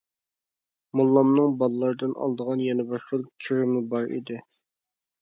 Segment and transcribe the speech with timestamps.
[0.99, 4.45] موللامنىڭ بالىلاردىن ئالىدىغان يەنە بىر خىل كىرىمى بار ئىدى.